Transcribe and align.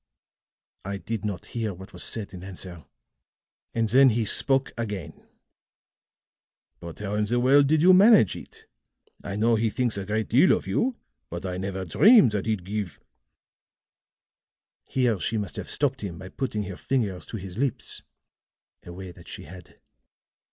"I 0.83 0.97
did 0.97 1.23
not 1.23 1.45
hear 1.53 1.75
what 1.75 1.93
was 1.93 2.03
said 2.03 2.33
in 2.33 2.43
answer; 2.43 2.85
and 3.75 3.87
then 3.87 4.09
he 4.09 4.25
spoke 4.25 4.71
again. 4.75 5.27
"'But 6.79 6.97
how 6.97 7.13
in 7.13 7.25
the 7.25 7.39
world 7.39 7.67
did 7.67 7.83
you 7.83 7.93
manage 7.93 8.35
it? 8.35 8.65
I 9.23 9.35
know 9.35 9.53
he 9.57 9.69
thinks 9.69 9.97
a 9.99 10.05
great 10.07 10.27
deal 10.27 10.53
of 10.57 10.65
you, 10.65 10.97
but 11.29 11.45
I 11.45 11.57
never 11.57 11.85
dreamed 11.85 12.31
that 12.31 12.47
he'd 12.47 12.65
give' 12.65 12.99
"Here 14.85 15.19
she 15.19 15.37
must 15.37 15.55
have 15.57 15.69
stopped 15.69 16.01
him 16.01 16.17
by 16.17 16.29
putting 16.29 16.63
her 16.63 16.77
fingers 16.77 17.27
to 17.27 17.37
his 17.37 17.59
lips, 17.59 18.01
a 18.83 18.91
way 18.91 19.11
that 19.11 19.27
she 19.27 19.43
had. 19.43 19.79